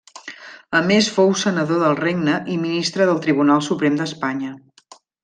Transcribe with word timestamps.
A 0.77 0.79
més 0.91 1.09
fou 1.17 1.29
senador 1.41 1.83
del 1.87 1.97
regne 1.99 2.39
i 2.57 2.57
ministre 2.65 3.07
del 3.11 3.21
Tribunal 3.27 3.63
Suprem 3.67 4.01
d'Espanya. 4.01 4.55